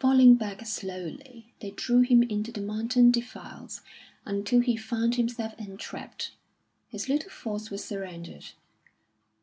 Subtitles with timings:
[0.00, 3.80] Falling back slowly, they drew him into the mountain defiles
[4.26, 6.32] until he found himself entrapped.
[6.88, 8.48] His little force was surrounded.